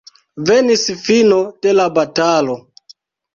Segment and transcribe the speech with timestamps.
[0.49, 2.57] Venis fino de la batalo.